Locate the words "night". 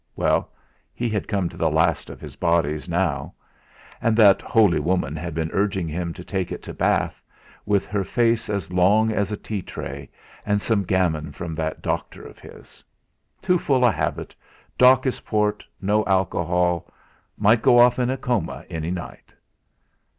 18.89-19.31